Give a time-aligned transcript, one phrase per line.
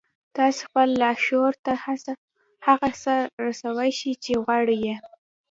[0.37, 1.71] تاسې خپل لاشعور ته
[2.67, 3.13] هغه څه
[3.47, 4.95] رسولای شئ چې غواړئ يې.